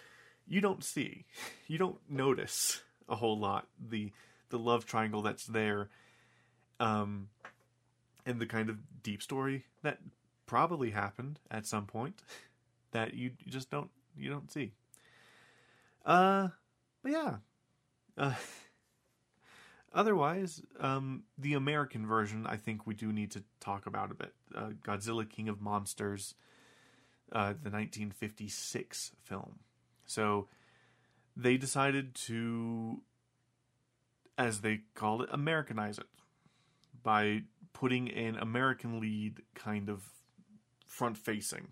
[0.47, 1.25] you don't see,
[1.67, 4.13] you don't notice a whole lot the
[4.51, 5.89] the love triangle that's there,
[6.79, 7.29] um,
[8.27, 9.99] and the kind of deep story that
[10.47, 12.23] probably happened at some point
[12.93, 14.73] that you just don't you don't see.
[16.05, 16.49] Uh,
[17.03, 17.37] but yeah,
[18.17, 18.35] uh,
[19.95, 24.33] otherwise, um, the American version, I think we do need to talk about a bit.
[24.55, 26.35] Uh, Godzilla King of Monsters,
[27.33, 29.59] uh, the 1956 film.
[30.15, 30.47] So
[31.37, 33.01] they decided to,
[34.39, 36.07] as they called it, Americanize it
[37.03, 37.43] by
[37.73, 40.05] putting an American lead kind of
[40.87, 41.69] front facing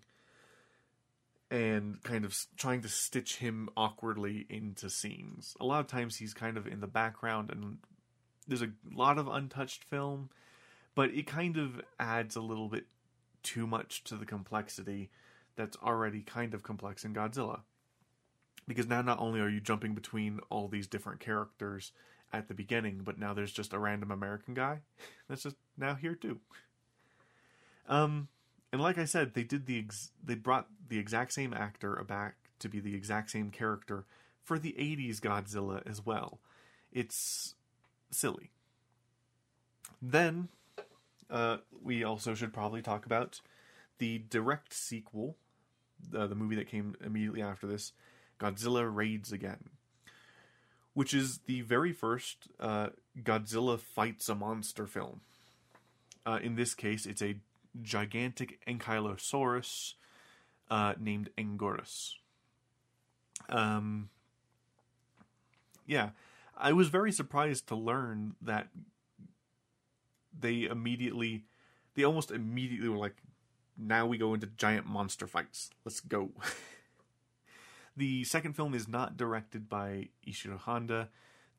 [1.50, 5.54] and kind of trying to stitch him awkwardly into scenes.
[5.60, 7.78] A lot of times he's kind of in the background and
[8.48, 10.30] there's a lot of untouched film,
[10.96, 12.86] but it kind of adds a little bit
[13.44, 15.10] too much to the complexity
[15.54, 17.60] that's already kind of complex in Godzilla.
[18.68, 21.92] Because now not only are you jumping between all these different characters
[22.32, 24.80] at the beginning, but now there's just a random American guy
[25.28, 26.38] that's just now here too.
[27.88, 28.28] Um,
[28.72, 32.36] and like I said, they did the ex- they brought the exact same actor back
[32.60, 34.04] to be the exact same character
[34.42, 36.38] for the 80s Godzilla as well.
[36.92, 37.54] It's
[38.10, 38.50] silly.
[40.00, 40.48] Then
[41.30, 43.40] uh, we also should probably talk about
[43.98, 45.36] the direct sequel,
[46.16, 47.92] uh, the movie that came immediately after this,
[48.42, 49.70] Godzilla Raids Again,
[50.94, 52.88] which is the very first uh,
[53.22, 55.20] Godzilla fights a monster film.
[56.26, 57.36] Uh, in this case, it's a
[57.80, 59.94] gigantic ankylosaurus
[60.70, 62.14] uh, named Anguirus.
[63.48, 64.08] Um,
[65.86, 66.10] yeah,
[66.56, 68.68] I was very surprised to learn that
[70.38, 71.44] they immediately,
[71.94, 73.16] they almost immediately were like,
[73.78, 75.70] now we go into giant monster fights.
[75.84, 76.30] Let's go.
[77.96, 81.10] the second film is not directed by Ishiro Honda,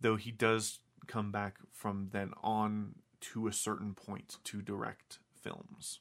[0.02, 6.00] though he does come back from then on to a certain point to direct films,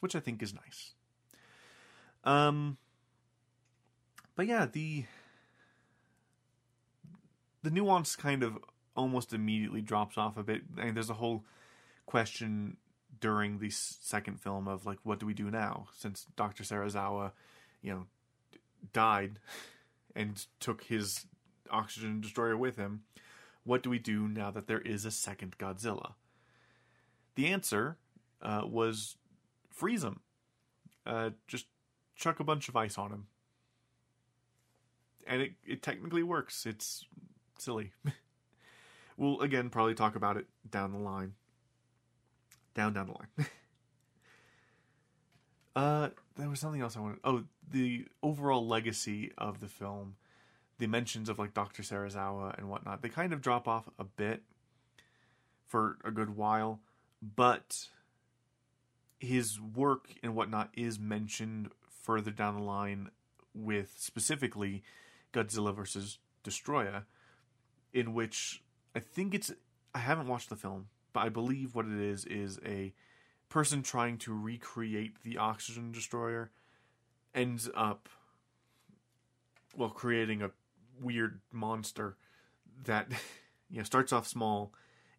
[0.00, 0.94] which I think is nice.
[2.24, 2.76] Um,
[4.36, 5.04] but yeah, the
[7.62, 8.58] the nuance kind of
[8.96, 10.62] almost immediately drops off a bit.
[10.78, 11.44] and there's a whole
[12.06, 12.76] question
[13.20, 15.86] during the second film of like, what do we do now?
[15.96, 16.64] Since Dr.
[16.64, 17.32] Serizawa,
[17.80, 18.06] you know,
[18.92, 19.38] died
[20.14, 21.26] and took his
[21.70, 23.02] oxygen destroyer with him,
[23.64, 26.14] what do we do now that there is a second Godzilla?
[27.34, 27.96] The answer
[28.42, 29.16] uh, was
[29.70, 30.20] freeze him.
[31.06, 31.66] Uh, just
[32.16, 33.26] chuck a bunch of ice on him.
[35.26, 36.66] And it, it technically works.
[36.66, 37.06] It's
[37.58, 37.92] silly.
[39.16, 41.34] we'll again probably talk about it down the line.
[42.74, 43.28] Down down the line.
[45.76, 47.18] uh there was something else I wanted.
[47.24, 50.16] Oh, the overall legacy of the film,
[50.78, 51.82] the mentions of like Dr.
[51.82, 54.42] Serizawa and whatnot, they kind of drop off a bit
[55.66, 56.80] for a good while,
[57.22, 57.88] but
[59.18, 63.10] his work and whatnot is mentioned further down the line
[63.54, 64.82] with specifically
[65.32, 67.06] Godzilla versus Destroyer,
[67.92, 68.62] in which
[68.94, 69.52] I think it's
[69.94, 72.92] I haven't watched the film, but I believe what it is is a
[73.48, 76.50] person trying to recreate the oxygen destroyer
[77.34, 78.08] ends up
[79.76, 80.50] well creating a
[81.00, 82.16] weird monster
[82.84, 83.10] that
[83.70, 84.72] you know starts off small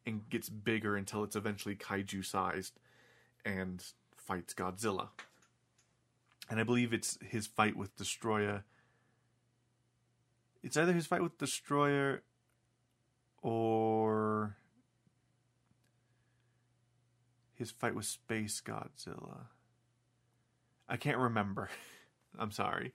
[0.06, 2.80] and gets bigger until it's eventually kaiju sized
[3.46, 3.84] and
[4.18, 5.10] fights Godzilla.
[6.50, 8.64] And I believe it's his fight with Destroyer.
[10.62, 12.22] It's either his fight with Destroyer
[13.42, 14.58] or
[17.54, 19.46] his fight with Space Godzilla.
[20.88, 21.70] I can't remember.
[22.38, 22.94] I'm sorry.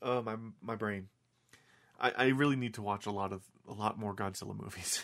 [0.00, 1.08] Uh, my my brain.
[2.00, 5.02] I, I really need to watch a lot of a lot more Godzilla movies.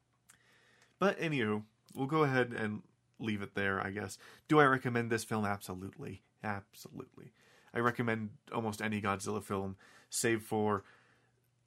[0.98, 1.62] but anywho,
[1.94, 2.82] we'll go ahead and
[3.18, 4.18] leave it there, I guess.
[4.48, 5.44] Do I recommend this film?
[5.44, 6.22] Absolutely.
[6.42, 7.32] Absolutely.
[7.74, 9.76] I recommend almost any Godzilla film,
[10.08, 10.82] save for,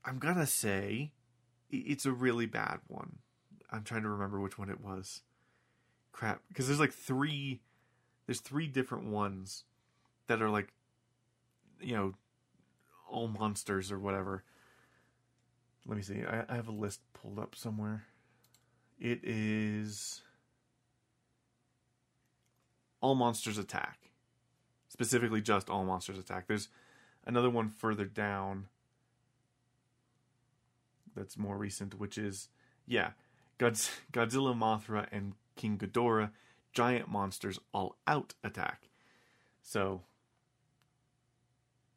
[0.03, 1.13] I'm gonna say,
[1.69, 3.19] it's a really bad one.
[3.71, 5.21] I'm trying to remember which one it was.
[6.11, 7.61] Crap, because there's like three,
[8.25, 9.63] there's three different ones
[10.27, 10.73] that are like,
[11.79, 12.13] you know,
[13.09, 14.43] all monsters or whatever.
[15.85, 16.23] Let me see.
[16.23, 18.05] I, I have a list pulled up somewhere.
[18.99, 20.21] It is
[23.01, 24.11] All Monsters Attack.
[24.87, 26.47] Specifically, just All Monsters Attack.
[26.47, 26.69] There's
[27.25, 28.67] another one further down
[31.15, 32.49] that's more recent, which is
[32.87, 33.11] yeah,
[33.59, 36.31] Godz- Godzilla, Mothra, and King Ghidorah,
[36.73, 38.89] giant monsters all out attack.
[39.61, 40.01] So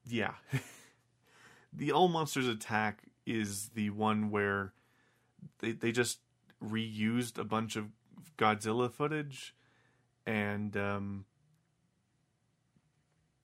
[0.09, 0.35] yeah,
[1.73, 4.73] the all monsters attack is the one where
[5.61, 6.21] they they just
[6.63, 7.87] reused a bunch of
[8.39, 9.55] Godzilla footage
[10.27, 11.25] and um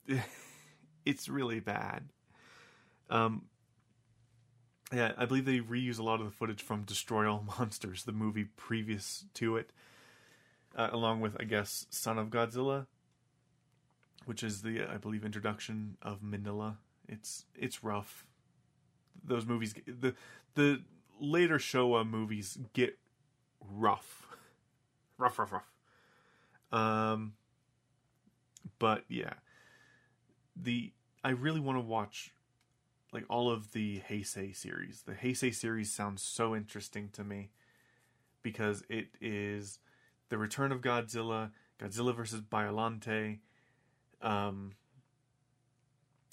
[1.05, 2.09] it's really bad.
[3.11, 3.47] Um
[4.93, 8.13] Yeah, I believe they reuse a lot of the footage from Destroy All Monsters, the
[8.13, 9.73] movie previous to it,
[10.77, 12.87] uh, along with I guess Son of Godzilla,
[14.25, 16.77] which is the I believe introduction of Minilla.
[17.09, 18.27] It's it's rough.
[19.25, 20.15] Those movies, the
[20.55, 20.83] the
[21.21, 22.99] later Showa movies get
[23.71, 24.27] rough,
[25.19, 25.71] rough, rough, rough.
[26.73, 27.35] Um,
[28.79, 29.35] but yeah,
[30.57, 30.93] the
[31.25, 32.33] I really want to watch
[33.13, 35.03] like all of the Heisei series.
[35.03, 37.51] The Heisei series sounds so interesting to me
[38.43, 39.79] because it is
[40.31, 43.39] the Return of Godzilla, Godzilla versus Biollante,
[44.23, 44.73] um,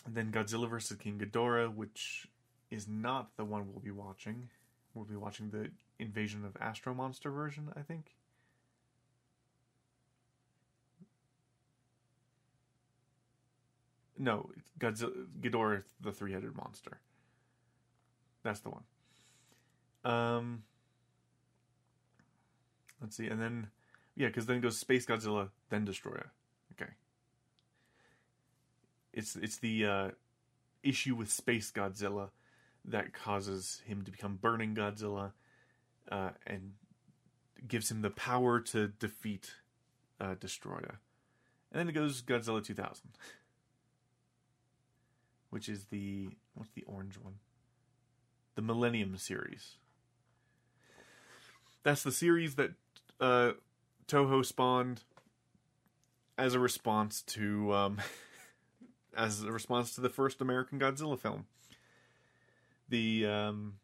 [0.07, 2.27] then Godzilla versus King Ghidorah, which
[2.71, 4.49] is not the one we'll be watching.
[4.93, 5.69] We'll be watching the
[5.99, 8.15] Invasion of Astro Monster version, I think.
[14.17, 16.99] No, Godzilla, Ghidorah, the three-headed monster.
[18.43, 18.83] That's the one.
[20.03, 20.63] Um,
[23.01, 23.67] let's see, and then
[24.15, 26.31] yeah, because then goes Space Godzilla, then Destroyer.
[29.14, 30.10] It's it's the uh,
[30.84, 32.30] issue with Space Godzilla
[32.86, 35.32] that causes him to become Burning Godzilla,
[36.12, 36.74] uh, and
[37.68, 39.55] gives him the power to defeat
[40.20, 40.99] uh, Destroyer.
[41.72, 43.12] And then it goes Godzilla 2000
[45.49, 47.36] which is the what's the orange one?
[48.55, 49.76] The Millennium series.
[51.84, 52.72] That's the series that
[53.20, 53.51] uh,
[54.07, 55.03] Toho spawned
[56.38, 57.97] as a response to um,
[59.16, 61.45] as a response to the first American Godzilla film.
[62.88, 63.76] The um,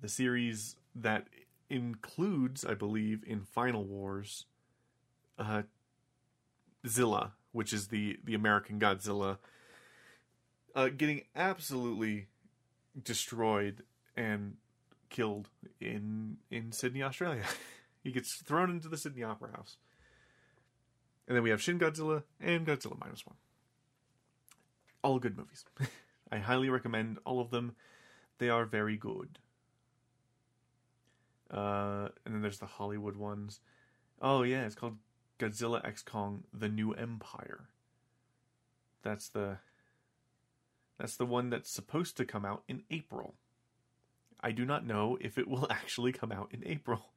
[0.00, 1.26] the series that
[1.70, 4.46] includes, I believe, in Final Wars,
[5.38, 5.62] uh,
[6.86, 9.38] Zilla, which is the the American Godzilla
[10.74, 12.26] uh, getting absolutely
[13.02, 13.82] destroyed
[14.16, 14.56] and
[15.08, 15.48] killed
[15.80, 17.44] in in Sydney, Australia.
[18.02, 19.76] he gets thrown into the Sydney Opera House.
[21.26, 23.36] And then we have Shin Godzilla and Godzilla Minus One.
[25.02, 25.64] All good movies.
[26.32, 27.74] I highly recommend all of them.
[28.38, 29.38] They are very good.
[31.50, 33.60] Uh, and then there's the Hollywood ones.
[34.20, 34.98] Oh yeah, it's called
[35.38, 37.68] Godzilla X Kong: The New Empire.
[39.02, 39.58] That's the
[40.98, 43.34] that's the one that's supposed to come out in April.
[44.40, 47.12] I do not know if it will actually come out in April.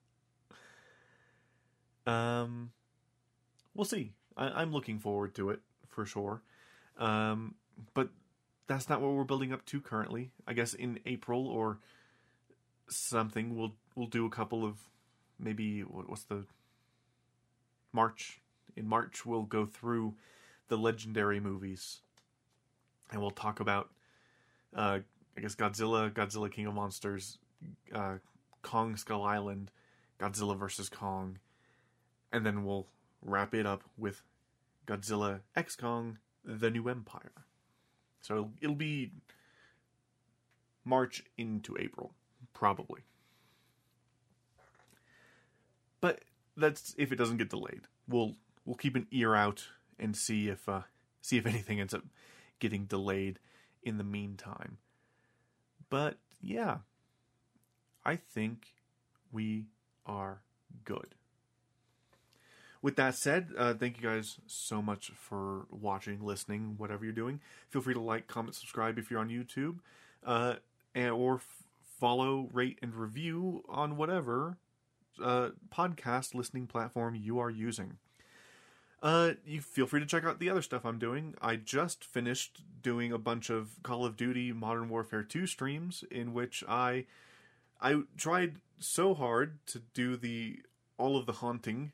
[2.05, 2.71] Um,
[3.75, 4.13] we'll see.
[4.37, 6.41] I, am looking forward to it for sure.
[6.97, 7.55] Um,
[7.93, 8.09] but
[8.67, 10.31] that's not what we're building up to currently.
[10.47, 11.79] I guess in April or
[12.87, 14.77] something, we'll we'll do a couple of
[15.39, 16.45] maybe what's the
[17.93, 18.39] March.
[18.75, 20.15] In March, we'll go through
[20.69, 21.99] the legendary movies
[23.11, 23.89] and we'll talk about,
[24.75, 24.99] uh,
[25.37, 27.37] I guess Godzilla, Godzilla King of Monsters,
[27.93, 28.15] uh,
[28.61, 29.71] Kong Skull Island,
[30.19, 31.39] Godzilla versus Kong,
[32.31, 32.87] and then we'll
[33.21, 34.23] wrap it up with
[34.87, 37.33] Godzilla X Kong, The New Empire.
[38.21, 39.11] So it'll be
[40.85, 42.13] March into April,
[42.53, 43.01] probably.
[45.99, 46.21] But
[46.57, 47.81] that's if it doesn't get delayed.
[48.07, 49.67] We'll we'll keep an ear out
[49.99, 50.81] and see if uh,
[51.21, 52.03] see if anything ends up
[52.59, 53.39] getting delayed
[53.83, 54.77] in the meantime.
[55.89, 56.77] But yeah,
[58.05, 58.73] I think
[59.31, 59.65] we
[60.05, 60.41] are
[60.85, 61.15] good.
[62.81, 67.39] With that said, uh, thank you guys so much for watching, listening, whatever you're doing.
[67.69, 69.79] Feel free to like, comment, subscribe if you're on YouTube,
[70.25, 70.55] uh,
[70.95, 71.63] and, or f-
[71.99, 74.57] follow, rate, and review on whatever
[75.23, 77.97] uh, podcast listening platform you are using.
[79.01, 81.33] Uh, you feel free to check out the other stuff I'm doing.
[81.41, 86.33] I just finished doing a bunch of Call of Duty Modern Warfare 2 streams in
[86.33, 87.05] which I
[87.81, 90.59] I tried so hard to do the
[90.97, 91.93] all of the haunting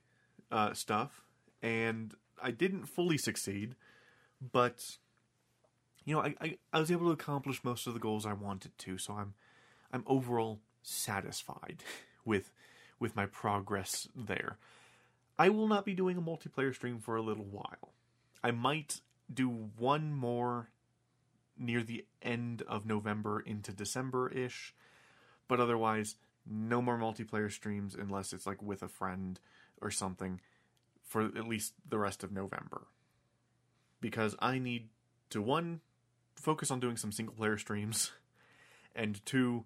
[0.51, 1.23] uh, stuff
[1.61, 3.75] and I didn't fully succeed,
[4.51, 4.97] but
[6.05, 8.77] you know, I, I, I was able to accomplish most of the goals I wanted
[8.77, 9.33] to, so I'm
[9.91, 11.83] I'm overall satisfied
[12.25, 12.51] with
[12.99, 14.57] with my progress there.
[15.39, 17.93] I will not be doing a multiplayer stream for a little while.
[18.43, 20.69] I might do one more
[21.57, 24.73] near the end of November into December ish,
[25.47, 26.15] but otherwise,
[26.49, 29.39] no more multiplayer streams unless it's like with a friend
[29.81, 30.39] or something
[31.03, 32.87] for at least the rest of November.
[34.01, 34.89] Because I need
[35.29, 35.81] to, one,
[36.35, 38.11] focus on doing some single player streams,
[38.95, 39.65] and two,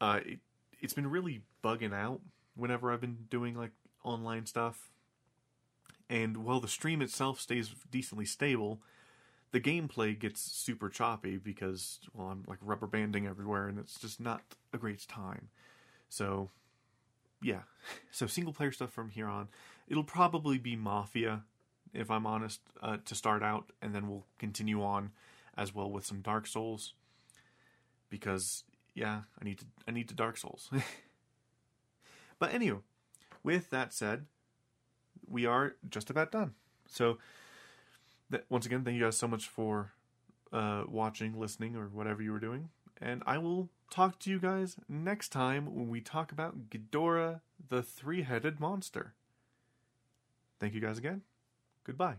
[0.00, 0.38] uh, it,
[0.80, 2.20] it's been really bugging out
[2.54, 3.72] whenever I've been doing like
[4.04, 4.90] online stuff.
[6.10, 8.80] And while the stream itself stays decently stable,
[9.52, 14.20] the gameplay gets super choppy because well I'm like rubber banding everywhere and it's just
[14.20, 15.48] not a great time.
[16.08, 16.50] So
[17.42, 17.62] yeah.
[18.10, 19.48] So single player stuff from here on.
[19.88, 21.42] It'll probably be Mafia
[21.92, 25.10] if I'm honest uh, to start out and then we'll continue on
[25.56, 26.94] as well with some Dark Souls
[28.08, 28.64] because
[28.94, 30.70] yeah, I need to I need to Dark Souls.
[32.38, 32.78] but anyway,
[33.42, 34.26] with that said,
[35.28, 36.54] we are just about done.
[36.86, 37.18] So
[38.30, 39.92] that, once again, thank you guys so much for
[40.52, 42.68] uh, watching, listening, or whatever you were doing.
[43.00, 47.82] And I will talk to you guys next time when we talk about Ghidorah, the
[47.82, 49.12] three headed monster.
[50.58, 51.22] Thank you guys again.
[51.84, 52.16] Goodbye.